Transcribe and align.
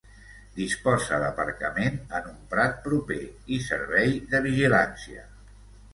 Disposa 0.59 1.19
d'aparcament 1.23 1.99
en 2.19 2.31
un 2.31 2.39
prat 2.53 2.81
proper 2.89 3.21
i 3.59 3.61
servei 3.67 4.17
de 4.33 4.45
vigilància. 4.51 5.29